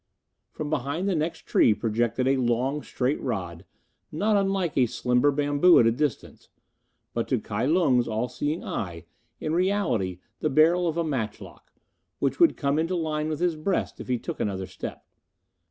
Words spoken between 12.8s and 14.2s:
line with his breast if he